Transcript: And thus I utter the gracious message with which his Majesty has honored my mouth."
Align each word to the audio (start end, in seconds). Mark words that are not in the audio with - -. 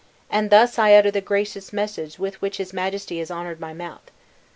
And 0.31 0.49
thus 0.49 0.79
I 0.79 0.95
utter 0.95 1.11
the 1.11 1.21
gracious 1.21 1.71
message 1.71 2.17
with 2.17 2.41
which 2.41 2.57
his 2.57 2.73
Majesty 2.73 3.19
has 3.19 3.29
honored 3.29 3.59
my 3.59 3.71
mouth." 3.71 4.09